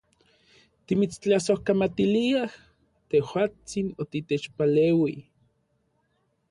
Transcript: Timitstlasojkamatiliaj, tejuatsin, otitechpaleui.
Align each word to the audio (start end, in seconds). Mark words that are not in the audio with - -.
Timitstlasojkamatiliaj, 0.91 2.47
tejuatsin, 3.15 3.93
otitechpaleui. 4.07 5.15